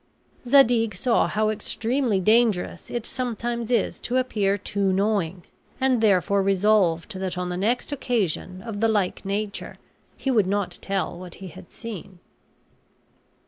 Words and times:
Zadig 0.47 0.95
saw 0.95 1.27
how 1.27 1.49
extremely 1.51 2.19
dangerous 2.19 2.89
it 2.89 3.05
sometimes 3.05 3.69
is 3.69 3.99
to 3.99 4.17
appear 4.17 4.57
too 4.57 4.91
knowing, 4.91 5.43
and 5.79 6.01
therefore 6.01 6.41
resolved 6.41 7.13
that 7.19 7.37
on 7.37 7.49
the 7.49 7.55
next 7.55 7.91
occasion 7.91 8.63
of 8.63 8.79
the 8.79 8.87
like 8.87 9.23
nature 9.25 9.77
he 10.17 10.31
would 10.31 10.47
not 10.47 10.79
tell 10.81 11.19
what 11.19 11.35
he 11.35 11.49
had 11.49 11.69
seen. 11.69 12.17